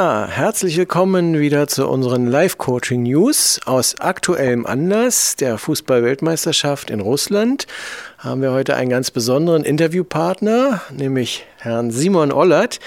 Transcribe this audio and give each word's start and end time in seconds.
Herzlich 0.00 0.78
willkommen 0.78 1.38
wieder 1.38 1.68
zu 1.68 1.86
unseren 1.86 2.26
Live-Coaching-News. 2.26 3.60
Aus 3.66 4.00
aktuellem 4.00 4.64
Anlass 4.64 5.36
der 5.36 5.58
Fußball-Weltmeisterschaft 5.58 6.88
in 6.88 7.00
Russland 7.00 7.66
haben 8.16 8.40
wir 8.40 8.52
heute 8.52 8.76
einen 8.76 8.88
ganz 8.88 9.10
besonderen 9.10 9.62
Interviewpartner, 9.62 10.80
nämlich 10.90 11.44
Herrn 11.58 11.90
Simon 11.90 12.32
Ollert. 12.32 12.80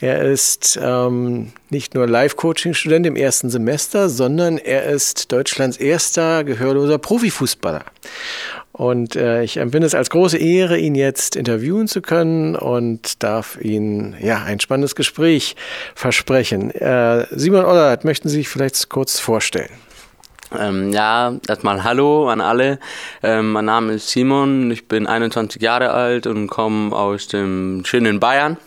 Er 0.00 0.22
ist 0.22 0.78
ähm, 0.80 1.52
nicht 1.70 1.94
nur 1.94 2.06
Live-Coaching-Student 2.06 3.04
im 3.06 3.16
ersten 3.16 3.50
Semester, 3.50 4.08
sondern 4.08 4.56
er 4.56 4.84
ist 4.84 5.32
Deutschlands 5.32 5.76
erster 5.76 6.44
gehörloser 6.44 6.98
Profifußballer. 6.98 7.84
Und 8.70 9.16
äh, 9.16 9.42
ich 9.42 9.56
empfinde 9.56 9.88
es 9.88 9.96
als 9.96 10.10
große 10.10 10.38
Ehre, 10.38 10.78
ihn 10.78 10.94
jetzt 10.94 11.34
interviewen 11.34 11.88
zu 11.88 12.00
können 12.00 12.54
und 12.54 13.24
darf 13.24 13.58
Ihnen 13.60 14.14
ja 14.20 14.44
ein 14.44 14.60
spannendes 14.60 14.94
Gespräch 14.94 15.56
versprechen. 15.96 16.70
Äh, 16.70 17.26
Simon 17.32 17.64
Ollert, 17.64 18.04
möchten 18.04 18.28
Sie 18.28 18.36
sich 18.36 18.48
vielleicht 18.48 18.88
kurz 18.88 19.18
vorstellen? 19.18 19.70
Ähm, 20.56 20.92
ja, 20.92 21.34
erstmal 21.48 21.82
Hallo 21.82 22.28
an 22.28 22.40
alle. 22.40 22.78
Ähm, 23.24 23.50
mein 23.50 23.64
Name 23.64 23.94
ist 23.94 24.10
Simon, 24.10 24.70
ich 24.70 24.86
bin 24.86 25.08
21 25.08 25.60
Jahre 25.60 25.90
alt 25.90 26.28
und 26.28 26.46
komme 26.46 26.94
aus 26.94 27.26
dem 27.26 27.82
schönen 27.84 28.20
Bayern. 28.20 28.58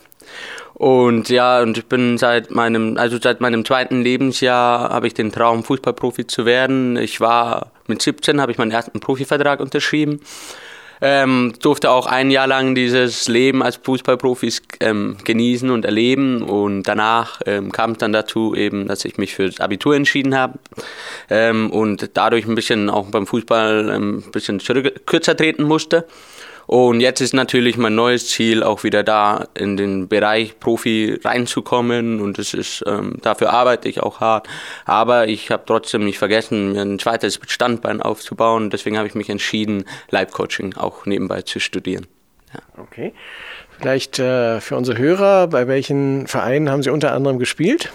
Und 0.82 1.30
ja, 1.30 1.62
und 1.62 1.78
ich 1.78 1.86
bin 1.86 2.18
seit 2.18 2.50
meinem, 2.50 2.98
also 2.98 3.20
seit 3.22 3.40
meinem 3.40 3.64
zweiten 3.64 4.02
Lebensjahr 4.02 4.90
habe 4.90 5.06
ich 5.06 5.14
den 5.14 5.32
Traum, 5.32 5.64
Fußballprofi 5.64 6.26
zu 6.26 6.48
werden. 6.48 6.98
Ich 6.98 7.22
war 7.22 7.72
mit 7.86 8.02
17 8.02 8.42
habe 8.42 8.52
ich 8.52 8.58
meinen 8.58 8.72
ersten 8.72 9.00
Profivertrag 9.00 9.60
unterschrieben. 9.60 10.22
Ähm, 11.00 11.54
durfte 11.62 11.92
auch 11.92 12.08
ein 12.08 12.32
Jahr 12.32 12.48
lang 12.48 12.74
dieses 12.74 13.28
Leben 13.28 13.62
als 13.62 13.76
Fußballprofis 13.76 14.64
ähm, 14.80 15.18
genießen 15.24 15.70
und 15.70 15.86
erleben 15.86 16.42
und 16.42 16.84
danach 16.84 17.42
ähm, 17.46 17.72
kam 17.72 17.92
es 17.92 18.00
dann 18.00 18.12
dazu 18.12 18.56
eben, 18.56 18.88
dass 18.88 19.06
ich 19.06 19.20
mich 19.20 19.36
für 19.36 19.46
das 19.46 19.60
Abitur 19.60 19.96
entschieden 19.96 20.36
habe 20.36 20.58
ähm, 21.30 21.70
und 21.70 22.10
dadurch 22.16 22.48
ein 22.48 22.56
bisschen 22.56 22.90
auch 22.90 23.06
beim 23.12 23.28
Fußball 23.28 23.92
ähm, 23.96 24.24
ein 24.26 24.32
bisschen 24.32 24.60
zurück, 24.60 25.06
kürzer 25.06 25.38
treten 25.38 25.64
musste 25.64 26.08
und 26.72 27.02
jetzt 27.02 27.20
ist 27.20 27.34
natürlich 27.34 27.76
mein 27.76 27.96
neues 27.96 28.30
Ziel, 28.30 28.64
auch 28.64 28.86
wieder 28.86 29.04
da 29.04 29.50
in 29.56 29.76
den 29.76 30.08
Bereich 30.08 30.58
Profi 30.58 31.20
reinzukommen. 31.22 32.22
Und 32.22 32.38
das 32.38 32.54
ist, 32.54 32.82
ähm, 32.88 33.18
dafür 33.22 33.52
arbeite 33.52 33.90
ich 33.90 34.02
auch 34.02 34.22
hart. 34.22 34.48
Aber 34.86 35.28
ich 35.28 35.52
habe 35.52 35.64
trotzdem 35.66 36.06
nicht 36.06 36.18
vergessen, 36.18 36.72
mir 36.72 36.84
ein 36.84 36.98
zweites 36.98 37.42
Standbein 37.46 38.02
aufzubauen. 38.02 38.70
Deswegen 38.70 38.98
habe 38.98 39.06
ich 39.06 39.16
mich 39.16 39.30
entschieden, 39.30 39.84
Live-Coaching 40.12 40.78
auch 40.78 41.06
nebenbei 41.06 41.42
zu 41.42 41.60
studieren. 41.60 42.08
Ja. 42.54 42.62
Okay. 42.82 43.14
Vielleicht 43.82 44.20
äh, 44.20 44.62
für 44.62 44.76
unsere 44.76 45.00
Hörer, 45.00 45.48
bei 45.48 45.68
welchen 45.68 46.28
Vereinen 46.28 46.70
haben 46.70 46.84
Sie 46.84 46.92
unter 46.92 47.14
anderem 47.14 47.40
gespielt? 47.40 47.92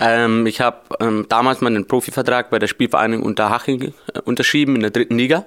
Ähm, 0.00 0.46
ich 0.46 0.62
habe 0.62 0.78
ähm, 0.98 1.26
damals 1.28 1.60
meinen 1.60 1.86
Profivertrag 1.86 2.48
bei 2.48 2.58
der 2.58 2.68
Spielvereinigung 2.68 3.26
Unterhaching 3.26 3.92
äh, 4.14 4.20
unterschrieben 4.24 4.76
in 4.76 4.80
der 4.80 4.90
dritten 4.90 5.18
Liga. 5.18 5.40
Mhm. 5.40 5.44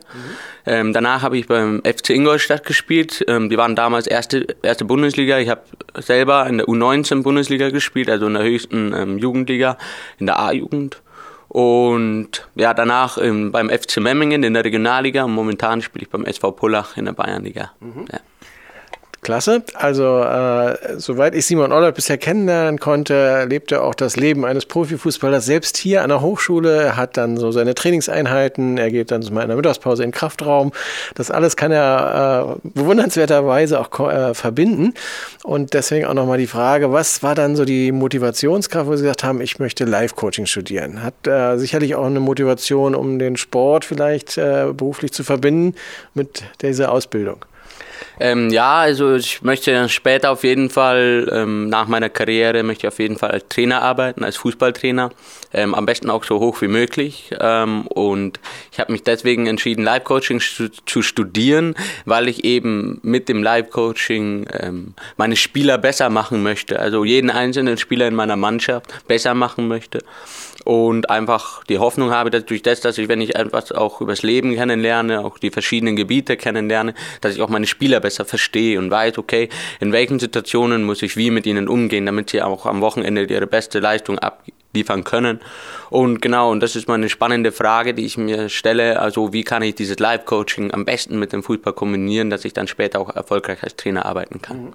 Ähm, 0.67 0.93
danach 0.93 1.23
habe 1.23 1.39
ich 1.39 1.47
beim 1.47 1.81
FC 1.83 2.11
Ingolstadt 2.11 2.65
gespielt. 2.65 3.25
Ähm, 3.27 3.49
die 3.49 3.57
waren 3.57 3.75
damals 3.75 4.05
erste, 4.05 4.45
erste 4.61 4.85
Bundesliga. 4.85 5.39
Ich 5.39 5.49
habe 5.49 5.61
selber 5.97 6.45
in 6.45 6.59
der 6.59 6.67
U19 6.67 7.23
Bundesliga 7.23 7.71
gespielt, 7.71 8.11
also 8.11 8.27
in 8.27 8.35
der 8.35 8.43
höchsten 8.43 8.93
ähm, 8.93 9.17
Jugendliga, 9.17 9.79
in 10.19 10.27
der 10.27 10.37
A-Jugend. 10.37 11.01
Und 11.47 12.47
ja, 12.53 12.75
danach 12.75 13.17
ähm, 13.17 13.51
beim 13.51 13.71
FC 13.71 13.97
Memmingen 13.97 14.43
in 14.43 14.53
der 14.53 14.63
Regionalliga. 14.63 15.23
Und 15.23 15.33
momentan 15.33 15.81
spiele 15.81 16.03
ich 16.03 16.11
beim 16.11 16.25
SV 16.25 16.51
Pullach 16.51 16.95
in 16.95 17.05
der 17.05 17.13
Bayernliga. 17.13 17.71
Mhm. 17.79 18.05
Ja. 18.11 18.19
Klasse. 19.21 19.63
Also, 19.73 20.21
äh, 20.21 20.97
soweit 20.97 21.35
ich 21.35 21.45
Simon 21.45 21.71
Ollert 21.71 21.95
bisher 21.95 22.17
kennenlernen 22.17 22.80
konnte, 22.80 23.45
lebt 23.49 23.71
er 23.71 23.83
auch 23.83 23.93
das 23.93 24.15
Leben 24.15 24.45
eines 24.45 24.65
Profifußballers 24.65 25.45
selbst 25.45 25.77
hier 25.77 26.03
an 26.03 26.09
der 26.09 26.21
Hochschule. 26.21 26.83
Er 26.83 26.97
hat 26.97 27.17
dann 27.17 27.35
so 27.35 27.52
seine 27.52 27.75
Trainingseinheiten. 27.75 28.77
Er 28.77 28.89
geht 28.91 29.11
dann 29.11 29.21
mal 29.31 29.41
in 29.41 29.49
der 29.49 29.58
Mittagspause 29.58 30.03
in 30.03 30.11
den 30.11 30.15
Kraftraum. 30.15 30.71
Das 31.15 31.31
alles 31.31 31.58
kann 31.58 31.71
er 31.71 32.58
äh, 32.63 32.69
bewundernswerterweise 32.69 33.79
auch 33.79 34.09
äh, 34.09 34.33
verbinden. 34.33 34.93
Und 35.43 35.73
deswegen 35.73 36.05
auch 36.05 36.13
nochmal 36.13 36.37
die 36.37 36.47
Frage, 36.47 36.93
was 36.93 37.21
war 37.21 37.35
dann 37.35 37.55
so 37.55 37.65
die 37.65 37.91
Motivationskraft, 37.91 38.87
wo 38.87 38.95
Sie 38.95 39.03
gesagt 39.03 39.23
haben, 39.23 39.41
ich 39.41 39.59
möchte 39.59 39.83
Live-Coaching 39.83 40.45
studieren? 40.45 41.03
Hat 41.03 41.27
äh, 41.27 41.58
sicherlich 41.58 41.95
auch 41.95 42.05
eine 42.05 42.21
Motivation, 42.21 42.95
um 42.95 43.19
den 43.19 43.35
Sport 43.35 43.83
vielleicht 43.83 44.37
äh, 44.37 44.67
beruflich 44.73 45.11
zu 45.11 45.23
verbinden 45.23 45.75
mit 46.13 46.43
dieser 46.61 46.91
Ausbildung. 46.91 47.45
Ähm, 48.19 48.49
ja, 48.49 48.79
also 48.79 49.15
ich 49.15 49.41
möchte 49.41 49.87
später 49.89 50.31
auf 50.31 50.43
jeden 50.43 50.69
Fall, 50.69 51.29
ähm, 51.33 51.69
nach 51.69 51.87
meiner 51.87 52.09
Karriere, 52.09 52.63
möchte 52.63 52.87
ich 52.87 52.93
auf 52.93 52.99
jeden 52.99 53.17
Fall 53.17 53.31
als 53.31 53.45
Trainer 53.47 53.81
arbeiten, 53.81 54.23
als 54.23 54.37
Fußballtrainer. 54.37 55.11
Ähm, 55.53 55.73
am 55.73 55.85
besten 55.85 56.09
auch 56.09 56.23
so 56.23 56.39
hoch 56.39 56.61
wie 56.61 56.67
möglich. 56.67 57.31
Ähm, 57.39 57.87
und 57.87 58.39
ich 58.71 58.79
habe 58.79 58.91
mich 58.91 59.03
deswegen 59.03 59.47
entschieden, 59.47 59.83
Live-Coaching 59.83 60.41
zu 60.85 61.01
studieren, 61.01 61.75
weil 62.05 62.27
ich 62.27 62.43
eben 62.43 62.99
mit 63.03 63.29
dem 63.29 63.41
Live-Coaching 63.41 64.47
ähm, 64.59 64.93
meine 65.17 65.35
Spieler 65.35 65.77
besser 65.77 66.09
machen 66.09 66.43
möchte. 66.43 66.79
Also 66.79 67.05
jeden 67.05 67.29
einzelnen 67.29 67.77
Spieler 67.77 68.07
in 68.07 68.15
meiner 68.15 68.35
Mannschaft 68.35 69.07
besser 69.07 69.33
machen 69.33 69.67
möchte 69.67 69.99
und 70.65 71.09
einfach 71.09 71.63
die 71.63 71.79
Hoffnung 71.79 72.11
habe, 72.11 72.29
dass 72.29 72.45
durch 72.45 72.61
das, 72.61 72.81
dass 72.81 72.97
ich, 72.97 73.07
wenn 73.07 73.21
ich 73.21 73.35
etwas 73.35 73.71
auch 73.71 74.01
übers 74.01 74.21
Leben 74.23 74.53
kennenlerne, 74.53 75.21
auch 75.25 75.39
die 75.39 75.51
verschiedenen 75.51 75.95
Gebiete 75.95 76.37
kennenlerne, 76.37 76.93
dass 77.21 77.33
ich 77.33 77.41
auch 77.41 77.49
meine 77.49 77.65
Spieler 77.69 77.99
besser 77.99 78.25
verstehe 78.25 78.77
und 78.77 78.91
weiß, 78.91 79.17
okay, 79.17 79.49
in 79.80 79.91
welchen 79.91 80.19
Situationen 80.19 80.83
muss 80.83 81.02
ich 81.02 81.15
wie 81.15 81.31
mit 81.31 81.45
ihnen 81.45 81.69
umgehen, 81.69 82.05
damit 82.05 82.30
sie 82.30 82.41
auch 82.41 82.65
am 82.65 82.81
Wochenende 82.81 83.23
ihre 83.23 83.47
beste 83.47 83.80
Leistung 83.80 84.19
abliefern 84.19 85.03
können. 85.03 85.39
Und 85.89 86.21
genau, 86.21 86.52
und 86.52 86.59
das 86.59 86.75
ist 86.75 86.87
mal 86.87 86.95
eine 86.95 87.09
spannende 87.09 87.52
Frage, 87.52 87.93
die 87.93 88.05
ich 88.05 88.17
mir 88.17 88.49
stelle, 88.49 88.99
also 88.99 89.33
wie 89.33 89.43
kann 89.43 89.63
ich 89.63 89.75
dieses 89.75 89.99
Live-Coaching 89.99 90.71
am 90.73 90.85
besten 90.85 91.17
mit 91.19 91.31
dem 91.31 91.43
Fußball 91.43 91.73
kombinieren, 91.73 92.29
dass 92.29 92.45
ich 92.45 92.53
dann 92.53 92.67
später 92.67 92.99
auch 92.99 93.15
erfolgreich 93.15 93.63
als 93.63 93.75
Trainer 93.75 94.05
arbeiten 94.05 94.41
kann. 94.41 94.65
Mhm. 94.65 94.73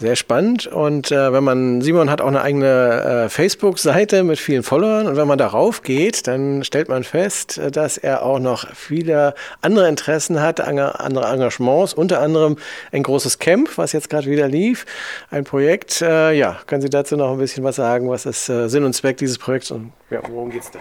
Sehr 0.00 0.14
spannend. 0.14 0.68
Und 0.68 1.10
äh, 1.10 1.32
wenn 1.32 1.42
man, 1.42 1.82
Simon 1.82 2.08
hat 2.08 2.20
auch 2.20 2.28
eine 2.28 2.40
eigene 2.40 3.24
äh, 3.24 3.28
Facebook-Seite 3.28 4.22
mit 4.22 4.38
vielen 4.38 4.62
Followern. 4.62 5.08
Und 5.08 5.16
wenn 5.16 5.26
man 5.26 5.38
darauf 5.38 5.82
geht, 5.82 6.28
dann 6.28 6.62
stellt 6.62 6.88
man 6.88 7.02
fest, 7.02 7.58
äh, 7.58 7.72
dass 7.72 7.98
er 7.98 8.22
auch 8.22 8.38
noch 8.38 8.72
viele 8.76 9.34
andere 9.60 9.88
Interessen 9.88 10.40
hat, 10.40 10.60
andere 10.60 11.26
Engagements, 11.26 11.94
unter 11.94 12.20
anderem 12.20 12.58
ein 12.92 13.02
großes 13.02 13.40
Camp, 13.40 13.76
was 13.76 13.90
jetzt 13.90 14.08
gerade 14.08 14.30
wieder 14.30 14.46
lief. 14.46 14.86
Ein 15.32 15.42
Projekt. 15.42 16.00
Äh, 16.00 16.32
ja, 16.32 16.60
können 16.68 16.80
Sie 16.80 16.90
dazu 16.90 17.16
noch 17.16 17.32
ein 17.32 17.38
bisschen 17.38 17.64
was 17.64 17.74
sagen? 17.74 18.08
Was 18.08 18.24
ist 18.24 18.48
äh, 18.48 18.68
Sinn 18.68 18.84
und 18.84 18.92
Zweck 18.92 19.16
dieses 19.16 19.38
Projekts 19.38 19.72
und 19.72 19.92
ja, 20.10 20.20
worum 20.30 20.52
es 20.56 20.70
da? 20.70 20.78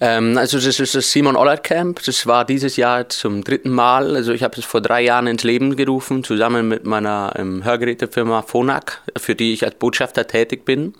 Ähm, 0.00 0.36
also 0.38 0.58
das 0.58 0.80
ist 0.80 0.94
das 0.94 1.10
Simon 1.10 1.36
Ollert 1.36 1.64
Camp. 1.64 2.02
Das 2.04 2.26
war 2.26 2.44
dieses 2.44 2.76
Jahr 2.76 3.08
zum 3.08 3.44
dritten 3.44 3.70
Mal. 3.70 4.16
Also 4.16 4.32
ich 4.32 4.42
habe 4.42 4.58
es 4.58 4.64
vor 4.64 4.80
drei 4.80 5.02
Jahren 5.02 5.26
ins 5.26 5.44
Leben 5.44 5.76
gerufen, 5.76 6.24
zusammen 6.24 6.68
mit 6.68 6.84
meiner 6.84 7.32
ähm, 7.36 7.64
Hörgerätefirma 7.64 8.42
Phonak, 8.42 9.02
für 9.16 9.34
die 9.34 9.52
ich 9.52 9.64
als 9.64 9.76
Botschafter 9.76 10.26
tätig 10.26 10.64
bin. 10.64 10.86
Mhm. 10.86 10.94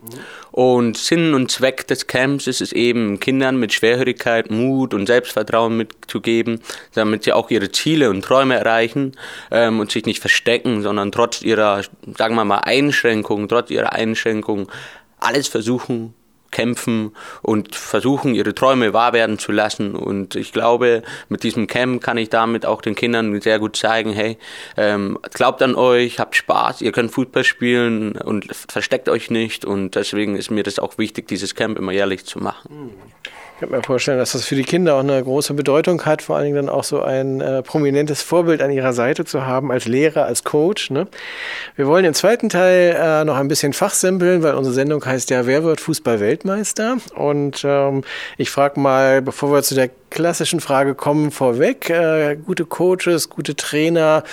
Und 0.52 0.96
Sinn 0.96 1.34
und 1.34 1.50
Zweck 1.50 1.86
des 1.86 2.06
Camps 2.06 2.46
ist 2.46 2.60
es 2.60 2.72
eben, 2.72 3.20
Kindern 3.20 3.58
mit 3.58 3.72
Schwerhörigkeit 3.72 4.50
Mut 4.50 4.94
und 4.94 5.06
Selbstvertrauen 5.06 5.76
mitzugeben, 5.76 6.60
damit 6.94 7.24
sie 7.24 7.32
auch 7.32 7.50
ihre 7.50 7.70
Ziele 7.70 8.10
und 8.10 8.22
Träume 8.24 8.54
erreichen 8.56 9.12
ähm, 9.50 9.80
und 9.80 9.90
sich 9.90 10.06
nicht 10.06 10.20
verstecken, 10.20 10.82
sondern 10.82 11.12
trotz 11.12 11.42
ihrer, 11.42 11.82
sagen 12.16 12.34
wir 12.36 12.44
mal, 12.44 12.58
Einschränkung, 12.58 13.48
trotz 13.48 13.70
ihrer 13.70 13.92
Einschränkung 13.92 14.70
alles 15.18 15.48
versuchen 15.48 16.14
kämpfen 16.56 17.14
und 17.42 17.76
versuchen, 17.76 18.34
ihre 18.34 18.54
Träume 18.54 18.94
wahr 18.94 19.12
werden 19.12 19.38
zu 19.38 19.52
lassen. 19.52 19.94
Und 19.94 20.36
ich 20.36 20.54
glaube, 20.54 21.02
mit 21.28 21.42
diesem 21.42 21.66
Camp 21.66 22.02
kann 22.02 22.16
ich 22.16 22.30
damit 22.30 22.64
auch 22.64 22.80
den 22.80 22.94
Kindern 22.94 23.38
sehr 23.42 23.58
gut 23.58 23.76
zeigen, 23.76 24.14
hey, 24.14 24.38
ähm, 24.78 25.18
glaubt 25.34 25.60
an 25.60 25.74
euch, 25.74 26.18
habt 26.18 26.34
Spaß, 26.34 26.80
ihr 26.80 26.92
könnt 26.92 27.10
Fußball 27.10 27.44
spielen 27.44 28.12
und 28.12 28.46
versteckt 28.56 29.10
euch 29.10 29.30
nicht. 29.30 29.66
Und 29.66 29.96
deswegen 29.96 30.34
ist 30.34 30.50
mir 30.50 30.62
das 30.62 30.78
auch 30.78 30.96
wichtig, 30.96 31.28
dieses 31.28 31.54
Camp 31.54 31.78
immer 31.78 31.92
jährlich 31.92 32.24
zu 32.24 32.38
machen. 32.38 32.86
Mhm. 32.86 32.90
Ich 33.56 33.60
kann 33.60 33.70
mir 33.70 33.82
vorstellen, 33.82 34.18
dass 34.18 34.32
das 34.32 34.44
für 34.44 34.54
die 34.54 34.64
Kinder 34.64 34.96
auch 34.96 35.00
eine 35.00 35.24
große 35.24 35.54
Bedeutung 35.54 36.04
hat, 36.04 36.20
vor 36.20 36.36
allen 36.36 36.44
Dingen 36.44 36.66
dann 36.66 36.68
auch 36.68 36.84
so 36.84 37.00
ein 37.00 37.40
äh, 37.40 37.62
prominentes 37.62 38.20
Vorbild 38.20 38.60
an 38.60 38.70
ihrer 38.70 38.92
Seite 38.92 39.24
zu 39.24 39.46
haben, 39.46 39.72
als 39.72 39.86
Lehrer, 39.86 40.26
als 40.26 40.44
Coach. 40.44 40.90
Ne? 40.90 41.08
Wir 41.74 41.86
wollen 41.86 42.04
im 42.04 42.12
zweiten 42.12 42.50
Teil 42.50 42.94
äh, 43.00 43.24
noch 43.24 43.36
ein 43.36 43.48
bisschen 43.48 43.72
fachsimpeln, 43.72 44.42
weil 44.42 44.56
unsere 44.56 44.74
Sendung 44.74 45.02
heißt 45.02 45.30
ja, 45.30 45.46
wer 45.46 45.64
wird 45.64 45.80
Fußball-Weltmeister? 45.80 46.98
Und 47.14 47.62
ähm, 47.64 48.04
ich 48.36 48.50
frage 48.50 48.78
mal, 48.78 49.22
bevor 49.22 49.50
wir 49.50 49.62
zu 49.62 49.74
der 49.74 49.88
klassischen 50.16 50.60
Frage 50.60 50.94
kommen 50.94 51.30
vorweg. 51.30 51.90
Äh, 51.90 52.36
gute 52.36 52.64
Coaches, 52.64 53.28
gute 53.28 53.54
Trainer 53.54 54.24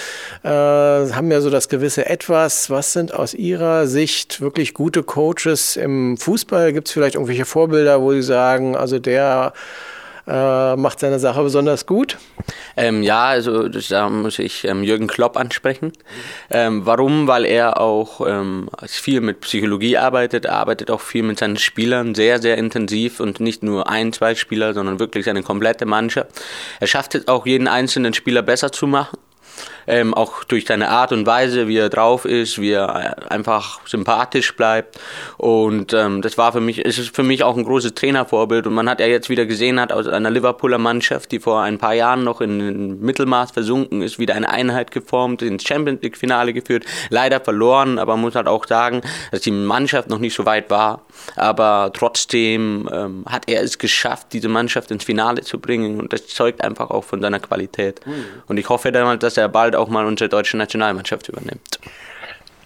äh, 0.41 0.47
haben 0.47 1.30
ja 1.30 1.41
so 1.41 1.50
das 1.50 1.68
gewisse 1.68 2.06
Etwas. 2.06 2.69
Was 2.69 2.94
sind 2.94 3.13
aus 3.13 3.33
Ihrer 3.33 3.85
Sicht 3.85 4.39
wirklich 4.39 4.74
gute 4.74 5.03
Coaches 5.03 5.75
im 5.75 6.15
Fußball? 6.15 6.71
Gibt 6.71 6.88
es 6.88 6.94
vielleicht 6.94 7.15
irgendwelche 7.15 7.44
Vorbilder, 7.44 8.01
wo 8.01 8.13
Sie 8.13 8.21
sagen, 8.21 8.77
also 8.77 8.97
der 8.97 9.51
äh, 10.28 10.75
macht 10.75 11.00
seine 11.00 11.20
Sache 11.20 11.44
besonders 11.44 11.86
gut? 11.86 12.18
Ähm, 12.78 13.04
ja, 13.04 13.25
also 13.25 13.68
da 13.68 14.10
muss 14.10 14.40
ich 14.40 14.66
ähm, 14.66 14.84
Jürgen 14.84 15.08
Klopp 15.08 15.38
ansprechen. 15.38 15.94
Ähm, 16.50 16.86
warum? 16.86 17.28
Weil 17.28 17.46
er 17.46 17.80
auch 17.80 18.25
ähm, 18.25 18.70
viel 18.86 19.22
mit 19.22 19.42
Psychologie 19.42 19.98
arbeitet, 19.98 20.48
arbeitet 20.48 20.90
auch 20.92 21.02
viel 21.02 21.24
mit 21.24 21.40
seinen 21.40 21.58
Spielern, 21.58 22.16
sehr, 22.16 22.42
sehr 22.42 22.58
intensiv 22.58 23.20
und 23.20 23.40
nicht 23.40 23.64
nur 23.64 23.90
ein, 23.90 24.14
zwei 24.14 24.36
Spieler, 24.36 24.74
sondern 24.74 25.00
wirklich 25.00 25.30
eine 25.30 25.44
komplette 25.44 25.86
Mannschaft. 25.86 26.42
Er 26.80 26.88
schafft 26.88 27.16
es 27.16 27.28
auch, 27.28 27.46
jeden 27.46 27.68
einzelnen 27.68 28.14
Spieler 28.14 28.42
besser 28.42 28.72
zu 28.72 28.88
machen 28.88 29.18
ähm, 29.88 30.14
auch 30.14 30.44
durch 30.44 30.66
seine 30.66 30.90
Art 30.90 31.12
und 31.12 31.26
Weise, 31.26 31.68
wie 31.68 31.78
er 31.78 31.90
drauf 31.90 32.26
ist, 32.26 32.60
wie 32.60 32.72
er 32.72 33.18
äh, 33.20 33.34
einfach 33.34 33.86
sympathisch 33.86 34.56
bleibt. 34.56 35.00
Und 35.38 35.94
ähm, 35.94 36.22
das 36.22 36.38
war 36.38 36.52
für 36.54 36.62
mich, 36.62 36.80
ist 36.80 36.98
es 36.98 37.10
für 37.10 37.24
mich 37.24 37.44
auch 37.44 37.58
ein 37.58 37.64
großes 37.64 37.94
Trainervorbild. 37.94 38.68
Und 38.68 38.74
man 38.74 38.90
hat 38.90 39.00
ja 39.00 39.08
jetzt 39.08 39.30
wieder 39.30 39.46
gesehen 39.46 39.80
hat 39.80 39.92
aus 39.92 40.08
einer 40.08 40.32
Liverpooler 40.32 40.78
Mannschaft, 40.78 41.32
die 41.32 41.40
vor 41.40 41.62
ein 41.62 41.78
paar 41.78 41.94
Jahren 41.94 42.24
noch 42.24 42.42
in 42.42 43.02
Mittelmaß 43.02 43.52
versunken 43.52 44.02
ist, 44.02 44.20
wieder 44.20 44.36
eine 44.36 44.50
Einheit 44.50 44.92
geformt, 44.92 45.42
ins 45.42 45.64
Champions 45.64 46.02
League 46.02 46.18
Finale 46.18 46.54
geführt, 46.54 46.86
leider 47.10 47.40
verloren, 47.40 48.00
aber 48.00 48.14
man 48.14 48.22
muss 48.22 48.36
halt 48.36 48.48
auch 48.48 48.66
sagen, 48.66 49.02
dass 49.32 49.42
die 49.42 49.52
Mannschaft 49.52 50.10
noch 50.10 50.20
nicht 50.20 50.36
so 50.36 50.46
weit 50.46 50.70
war. 50.70 51.02
Aber 51.36 51.92
trotzdem 51.94 52.90
ähm, 52.92 53.26
hat 53.28 53.50
er 53.50 53.62
es 53.62 53.78
geschafft, 53.78 54.28
diese 54.34 54.50
Mannschaft 54.50 54.92
ins 54.92 55.04
Finale 55.04 55.42
zu 55.42 55.60
bringen. 55.60 56.00
Und 56.00 56.14
das 56.14 56.28
zeugt 56.28 56.64
einfach 56.64 56.90
auch 56.90 57.04
von 57.04 57.22
seiner 57.22 57.40
Qualität. 57.40 58.02
Und 58.48 58.58
ich 58.58 58.70
hoffe 58.70 58.92
dann, 58.92 59.20
dass 59.20 59.38
er 59.38 59.43
bald 59.48 59.75
auch 59.75 59.90
mal 59.90 60.06
unsere 60.06 60.30
deutsche 60.30 60.57
Nationalmannschaft 60.57 61.30
übernimmt 61.30 61.80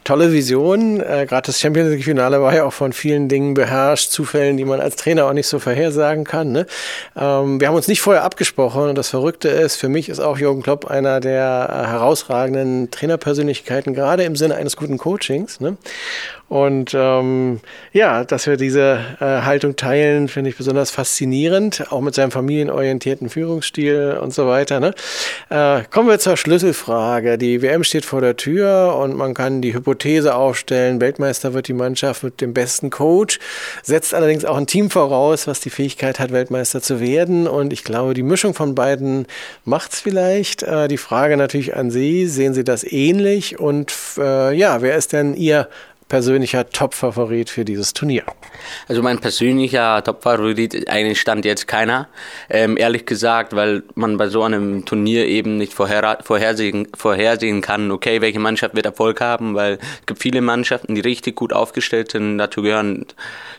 tolle 0.08 0.32
Vision. 0.32 1.02
Äh, 1.02 1.26
Gerade 1.28 1.48
das 1.48 1.60
Champions 1.60 1.90
League-Finale 1.90 2.42
war 2.42 2.56
ja 2.56 2.64
auch 2.64 2.72
von 2.72 2.94
vielen 2.94 3.28
Dingen 3.28 3.54
beherrscht, 3.54 4.10
Zufällen, 4.10 4.56
die 4.56 4.64
man 4.64 4.80
als 4.80 4.96
Trainer 4.96 5.26
auch 5.26 5.34
nicht 5.34 5.48
so 5.48 5.60
vorhersagen 5.60 6.24
kann. 6.24 6.54
Ne? 6.54 6.66
Ähm, 7.18 7.60
wir 7.60 7.68
haben 7.68 7.76
uns 7.76 7.90
nicht 7.90 8.00
vorher 8.00 8.24
abgesprochen 8.24 8.84
und 8.84 8.98
das 8.98 9.10
Verrückte 9.10 9.50
ist, 9.50 9.76
für 9.76 9.90
mich 9.90 10.08
ist 10.08 10.20
auch 10.20 10.38
Jürgen 10.38 10.64
Klopp 10.64 10.86
einer 10.86 11.20
der 11.20 11.68
äh, 11.70 11.88
herausragenden 11.88 12.90
Trainerpersönlichkeiten, 12.90 13.94
gerade 13.94 14.24
im 14.24 14.38
Sinne 14.38 14.56
eines 14.56 14.78
guten 14.78 14.98
Coachings. 14.98 15.60
Ne? 15.60 15.76
Und 16.48 16.94
ähm, 16.94 17.60
ja, 17.92 18.24
dass 18.24 18.48
wir 18.48 18.56
diese 18.56 19.00
äh, 19.20 19.42
Haltung 19.42 19.76
teilen, 19.76 20.30
finde 20.30 20.50
ich 20.50 20.56
besonders 20.56 20.90
faszinierend, 20.90 21.92
auch 21.92 22.00
mit 22.00 22.16
seinem 22.16 22.32
familienorientierten 22.32 23.28
Führungsstil 23.28 24.18
und 24.22 24.34
so 24.34 24.48
weiter. 24.48 24.80
Ne? 24.80 24.94
Äh, 25.50 25.82
kommen 25.92 26.08
wir 26.08 26.20
zur 26.20 26.38
Schlüsselfrage. 26.38 27.38
Die 27.38 27.62
WM 27.62 27.84
steht 27.84 28.06
vor 28.06 28.22
der 28.22 28.38
Tür 28.38 28.96
und 28.98 29.18
man 29.18 29.34
kann 29.34 29.62
die 29.62 29.74
Hypothese 29.74 29.97
aufstellen, 30.36 31.02
Weltmeister 31.02 31.54
wird 31.54 31.68
die 31.68 31.74
Mannschaft 31.74 32.24
mit 32.24 32.42
dem 32.42 32.54
besten 32.54 32.90
Coach, 32.90 33.40
setzt 33.84 34.14
allerdings 34.14 34.46
auch 34.46 34.58
ein 34.58 34.68
Team 34.68 34.90
voraus, 34.90 35.48
was 35.48 35.60
die 35.60 35.70
Fähigkeit 35.70 36.20
hat, 36.20 36.32
Weltmeister 36.32 36.82
zu 36.82 37.00
werden. 37.00 37.48
Und 37.48 37.74
ich 37.74 37.84
glaube, 37.84 38.14
die 38.14 38.24
Mischung 38.24 38.54
von 38.54 38.76
beiden 38.76 39.28
macht 39.66 39.94
es 39.94 40.00
vielleicht. 40.00 40.64
Äh, 40.64 40.88
die 40.88 40.98
Frage 40.98 41.38
natürlich 41.38 41.76
an 41.76 41.92
Sie, 41.92 42.28
sehen 42.28 42.54
Sie 42.54 42.64
das 42.64 42.84
ähnlich? 42.84 43.60
Und 43.60 43.94
äh, 44.18 44.54
ja, 44.54 44.82
wer 44.82 44.96
ist 44.96 45.14
denn 45.14 45.34
Ihr 45.36 45.68
persönlicher 46.08 46.70
Top-Favorit 46.70 47.50
für 47.50 47.66
dieses 47.66 47.94
Turnier? 47.94 48.24
Also 48.88 49.02
mein 49.02 49.20
persönlicher 49.20 50.04
Top-Favorit 50.04 50.90
eigentlich 50.90 51.20
stand 51.20 51.46
jetzt 51.46 51.68
keiner. 51.68 52.08
Ähm, 52.50 52.78
ehrlich 52.78 53.06
gesagt, 53.06 53.56
weil 53.56 53.84
man 53.96 54.18
bei 54.18 54.28
so 54.28 54.44
einem 54.44 54.86
Turnier 54.86 55.28
eben 55.28 55.58
nicht 55.58 55.74
vorher, 55.74 56.20
vorhersehen, 56.24 56.88
vorhersehen 56.96 57.62
kann, 57.62 57.92
okay, 57.92 58.22
welche 58.22 58.40
Mannschaft 58.40 58.76
wird 58.76 58.86
Erfolg 58.86 59.22
haben, 59.22 59.56
weil 59.56 59.74
es 59.74 60.06
gibt 60.06 60.22
viele 60.22 60.42
Mannschaften, 60.42 60.96
die 60.96 61.02
richtig 61.02 61.36
gut 61.36 61.54
aufgestellt 61.54 62.12
sind. 62.12 62.38
Dazu 62.38 62.62
gehören 62.62 63.06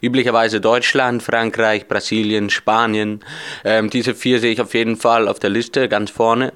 üblicherweise 0.00 0.60
Deutschland, 0.60 1.22
Frankreich, 1.22 1.88
Brasilien, 1.88 2.50
Spanien. 2.50 3.20
Ähm, 3.64 3.90
diese 3.90 4.14
vier 4.14 4.40
sehe 4.40 4.52
ich 4.52 4.60
auf 4.60 4.74
jeden 4.74 4.96
Fall 4.96 5.28
auf 5.28 5.38
der 5.38 5.50
Liste 5.50 5.88
ganz 5.88 6.10
vorne. 6.10 6.52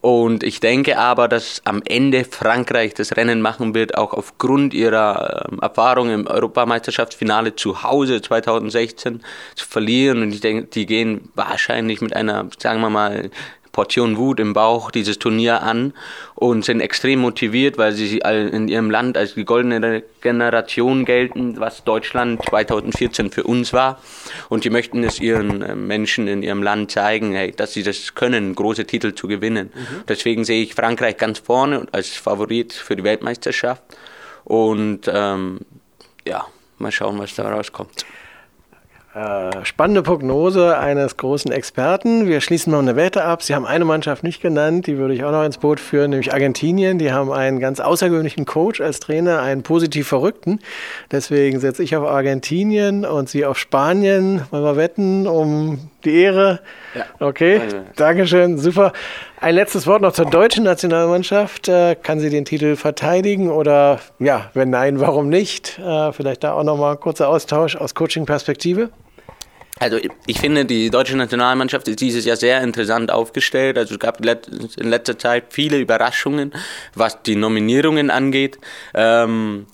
Und 0.00 0.42
ich 0.42 0.60
denke 0.60 0.98
aber, 0.98 1.28
dass 1.28 1.60
am 1.64 1.82
Ende 1.84 2.24
Frankreich 2.24 2.94
das 2.94 3.16
Rennen 3.16 3.42
machen 3.42 3.74
wird, 3.74 3.96
auch 3.96 4.14
aufgrund 4.14 4.72
ihrer 4.72 5.46
ähm, 5.50 5.58
Erfahrung 5.60 6.10
im 6.10 6.26
Europameisterschaftsfinale 6.26 7.54
zu 7.54 7.82
Hause 7.82 8.22
2016 8.22 9.20
zu 9.54 9.66
verlieren. 9.66 10.22
Und 10.22 10.32
ich 10.32 10.40
denke, 10.40 10.68
die 10.68 10.86
gehen 10.86 11.28
wahrscheinlich 11.34 12.00
mit 12.00 12.16
einer, 12.16 12.48
sagen 12.58 12.80
wir 12.80 12.88
mal, 12.88 13.30
Portion 13.72 14.16
Wut 14.16 14.40
im 14.40 14.52
Bauch 14.52 14.90
dieses 14.90 15.18
Turnier 15.18 15.62
an 15.62 15.94
und 16.34 16.64
sind 16.64 16.80
extrem 16.80 17.20
motiviert, 17.20 17.78
weil 17.78 17.92
sie 17.92 18.18
in 18.18 18.68
ihrem 18.68 18.90
Land 18.90 19.16
als 19.16 19.34
die 19.34 19.44
goldene 19.44 20.02
Generation 20.20 21.04
gelten, 21.04 21.60
was 21.60 21.84
Deutschland 21.84 22.44
2014 22.48 23.30
für 23.30 23.44
uns 23.44 23.72
war. 23.72 24.00
Und 24.48 24.64
die 24.64 24.70
möchten 24.70 25.04
es 25.04 25.20
ihren 25.20 25.62
äh, 25.62 25.74
Menschen 25.74 26.26
in 26.28 26.42
ihrem 26.42 26.62
Land 26.62 26.90
zeigen, 26.90 27.32
hey, 27.32 27.52
dass 27.52 27.72
sie 27.72 27.82
das 27.82 28.14
können, 28.14 28.54
große 28.54 28.86
Titel 28.86 29.14
zu 29.14 29.28
gewinnen. 29.28 29.70
Mhm. 29.74 30.02
Deswegen 30.08 30.44
sehe 30.44 30.62
ich 30.62 30.74
Frankreich 30.74 31.16
ganz 31.16 31.38
vorne 31.38 31.86
als 31.92 32.08
Favorit 32.08 32.72
für 32.72 32.96
die 32.96 33.04
Weltmeisterschaft. 33.04 33.82
Und 34.44 35.02
ähm, 35.12 35.60
ja, 36.26 36.46
mal 36.78 36.90
schauen, 36.90 37.18
was 37.18 37.34
da 37.34 37.50
rauskommt. 37.50 38.04
Äh, 39.12 39.64
spannende 39.64 40.02
Prognose 40.02 40.78
eines 40.78 41.16
großen 41.16 41.50
Experten. 41.50 42.28
Wir 42.28 42.40
schließen 42.40 42.70
noch 42.70 42.78
eine 42.78 42.94
Wette 42.94 43.24
ab. 43.24 43.42
Sie 43.42 43.56
haben 43.56 43.66
eine 43.66 43.84
Mannschaft 43.84 44.22
nicht 44.22 44.40
genannt, 44.40 44.86
die 44.86 44.98
würde 44.98 45.14
ich 45.14 45.24
auch 45.24 45.32
noch 45.32 45.42
ins 45.42 45.58
Boot 45.58 45.80
führen, 45.80 46.10
nämlich 46.10 46.32
Argentinien. 46.32 46.98
Die 46.98 47.10
haben 47.10 47.32
einen 47.32 47.58
ganz 47.58 47.80
außergewöhnlichen 47.80 48.46
Coach 48.46 48.80
als 48.80 49.00
Trainer, 49.00 49.42
einen 49.42 49.64
positiv 49.64 50.06
Verrückten. 50.06 50.60
Deswegen 51.10 51.58
setze 51.58 51.82
ich 51.82 51.96
auf 51.96 52.06
Argentinien 52.06 53.04
und 53.04 53.28
Sie 53.28 53.44
auf 53.44 53.58
Spanien. 53.58 54.42
Wollen 54.52 54.62
wir 54.62 54.76
wetten 54.76 55.26
um 55.26 55.89
die 56.04 56.14
Ehre? 56.22 56.60
Ja. 56.94 57.04
Okay, 57.18 57.60
Dankeschön, 57.96 58.58
super. 58.58 58.92
Ein 59.40 59.54
letztes 59.54 59.86
Wort 59.86 60.02
noch 60.02 60.12
zur 60.12 60.26
deutschen 60.26 60.64
Nationalmannschaft. 60.64 61.68
Äh, 61.68 61.94
kann 61.94 62.20
sie 62.20 62.30
den 62.30 62.44
Titel 62.44 62.76
verteidigen 62.76 63.50
oder 63.50 64.00
ja, 64.18 64.50
wenn 64.54 64.70
nein, 64.70 65.00
warum 65.00 65.28
nicht? 65.28 65.78
Äh, 65.78 66.12
vielleicht 66.12 66.44
da 66.44 66.52
auch 66.52 66.64
nochmal 66.64 66.92
ein 66.92 67.00
kurzer 67.00 67.28
Austausch 67.28 67.76
aus 67.76 67.94
Coaching-Perspektive. 67.94 68.90
Also 69.80 69.98
ich 70.26 70.38
finde, 70.38 70.66
die 70.66 70.90
deutsche 70.90 71.16
Nationalmannschaft 71.16 71.88
ist 71.88 72.00
dieses 72.00 72.26
Jahr 72.26 72.36
sehr 72.36 72.60
interessant 72.60 73.10
aufgestellt. 73.10 73.78
Also 73.78 73.94
es 73.94 73.98
gab 73.98 74.20
in 74.20 74.88
letzter 74.90 75.18
Zeit 75.18 75.44
viele 75.48 75.78
Überraschungen, 75.78 76.52
was 76.94 77.22
die 77.22 77.34
Nominierungen 77.34 78.10
angeht. 78.10 78.58
Ähm, 78.92 79.66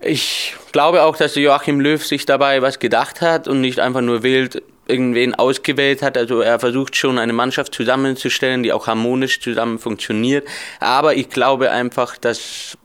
ich 0.00 0.54
glaube 0.72 1.02
auch, 1.02 1.16
dass 1.16 1.34
Joachim 1.34 1.80
Löw 1.80 2.04
sich 2.04 2.24
dabei 2.24 2.62
was 2.62 2.78
gedacht 2.78 3.20
hat 3.20 3.46
und 3.46 3.60
nicht 3.60 3.78
einfach 3.78 4.00
nur 4.00 4.22
wild 4.22 4.62
irgendwen 4.86 5.34
ausgewählt 5.34 6.02
hat. 6.02 6.16
Also 6.16 6.40
er 6.40 6.58
versucht 6.58 6.96
schon 6.96 7.18
eine 7.18 7.32
Mannschaft 7.32 7.74
zusammenzustellen, 7.74 8.62
die 8.62 8.72
auch 8.72 8.86
harmonisch 8.86 9.40
zusammen 9.40 9.78
funktioniert. 9.78 10.46
Aber 10.80 11.14
ich 11.14 11.30
glaube 11.30 11.70
einfach, 11.70 12.16
dass 12.16 12.76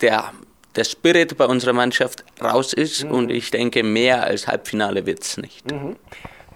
der 0.00 0.32
der 0.76 0.84
Spirit 0.84 1.36
bei 1.36 1.46
unserer 1.46 1.72
Mannschaft 1.72 2.24
raus 2.40 2.72
ist 2.72 3.04
mhm. 3.04 3.10
und 3.10 3.30
ich 3.30 3.50
denke, 3.50 3.82
mehr 3.82 4.22
als 4.22 4.46
Halbfinale 4.46 5.06
wird 5.06 5.22
es 5.24 5.36
nicht. 5.36 5.70
Mhm. 5.70 5.96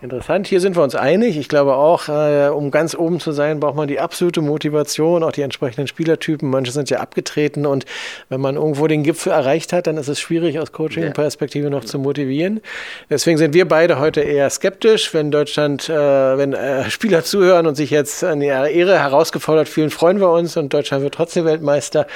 Interessant, 0.02 0.48
hier 0.48 0.60
sind 0.60 0.74
wir 0.74 0.82
uns 0.82 0.96
einig. 0.96 1.36
Ich 1.36 1.48
glaube 1.48 1.76
auch, 1.76 2.08
äh, 2.08 2.48
um 2.48 2.72
ganz 2.72 2.96
oben 2.96 3.20
zu 3.20 3.30
sein, 3.30 3.60
braucht 3.60 3.76
man 3.76 3.86
die 3.86 4.00
absolute 4.00 4.40
Motivation, 4.40 5.22
auch 5.22 5.30
die 5.30 5.42
entsprechenden 5.42 5.86
Spielertypen. 5.86 6.50
Manche 6.50 6.72
sind 6.72 6.90
ja 6.90 6.98
abgetreten 6.98 7.66
und 7.66 7.84
wenn 8.28 8.40
man 8.40 8.56
irgendwo 8.56 8.88
den 8.88 9.04
Gipfel 9.04 9.30
erreicht 9.30 9.72
hat, 9.72 9.86
dann 9.86 9.96
ist 9.98 10.08
es 10.08 10.18
schwierig, 10.18 10.58
aus 10.58 10.72
Coaching-Perspektive 10.72 11.70
noch 11.70 11.84
zu 11.84 12.00
motivieren. 12.00 12.62
Deswegen 13.10 13.38
sind 13.38 13.54
wir 13.54 13.68
beide 13.68 14.00
heute 14.00 14.22
eher 14.22 14.50
skeptisch. 14.50 15.14
Wenn 15.14 15.30
Deutschland, 15.30 15.88
äh, 15.88 15.92
wenn 16.36 16.52
äh, 16.52 16.90
Spieler 16.90 17.22
zuhören 17.22 17.68
und 17.68 17.76
sich 17.76 17.90
jetzt 17.90 18.24
an 18.24 18.42
ihrer 18.42 18.68
Ehre 18.68 18.98
herausgefordert 18.98 19.68
fühlen, 19.68 19.90
freuen 19.90 20.18
wir 20.18 20.30
uns 20.32 20.56
und 20.56 20.74
Deutschland 20.74 21.04
wird 21.04 21.14
trotzdem 21.14 21.44
Weltmeister. 21.44 22.08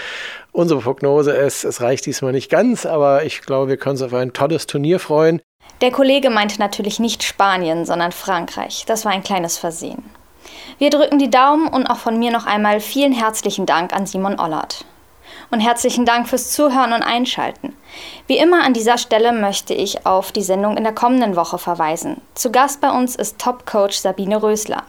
Unsere 0.51 0.81
Prognose 0.81 1.31
ist, 1.31 1.63
es 1.63 1.81
reicht 1.81 2.05
diesmal 2.07 2.33
nicht 2.33 2.51
ganz, 2.51 2.85
aber 2.85 3.25
ich 3.25 3.43
glaube, 3.43 3.69
wir 3.69 3.77
können 3.77 3.93
uns 3.93 4.03
auf 4.03 4.13
ein 4.13 4.33
tolles 4.33 4.67
Turnier 4.67 4.99
freuen. 4.99 5.41
Der 5.81 5.93
Kollege 5.93 6.31
meinte 6.31 6.59
natürlich 6.59 6.99
nicht 6.99 7.23
Spanien, 7.23 7.85
sondern 7.85 8.13
Frankreich. 8.13 8.85
Das 8.87 9.05
war 9.05 9.13
ein 9.13 9.23
kleines 9.23 9.59
Versehen. 9.59 10.11
Wir 10.79 10.91
drücken 10.91 11.19
die 11.19 11.31
Daumen 11.31 11.69
und 11.69 11.87
auch 11.87 11.99
von 11.99 12.19
mir 12.19 12.31
noch 12.31 12.47
einmal 12.47 12.81
vielen 12.81 13.13
herzlichen 13.13 13.67
Dank 13.67 13.93
an 13.93 14.07
Simon 14.07 14.41
Ollert. 14.41 14.85
Und 15.51 15.61
herzlichen 15.61 16.05
Dank 16.05 16.29
fürs 16.29 16.51
Zuhören 16.51 16.93
und 16.93 17.03
Einschalten. 17.03 17.77
Wie 18.27 18.39
immer 18.39 18.65
an 18.65 18.75
dieser 18.75 18.99
Stelle 18.99 19.33
möchte 19.33 19.75
ich 19.75 20.07
auf 20.07 20.33
die 20.33 20.43
Sendung 20.43 20.77
in 20.77 20.83
der 20.85 20.95
kommenden 20.95 21.37
Woche 21.37 21.59
verweisen. 21.59 22.21
Zu 22.35 22.51
Gast 22.51 22.81
bei 22.81 22.91
uns 22.91 23.15
ist 23.15 23.39
Top-Coach 23.39 23.97
Sabine 23.97 24.43
Rösler. 24.43 24.83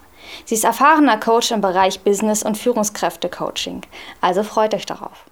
Sie 0.46 0.56
ist 0.56 0.64
erfahrener 0.64 1.20
Coach 1.20 1.52
im 1.52 1.62
Bereich 1.62 2.02
Business- 2.02 2.44
und 2.44 2.58
Führungskräfte-Coaching. 2.58 3.82
Also 4.22 4.44
freut 4.44 4.74
euch 4.74 4.86
darauf. 4.86 5.26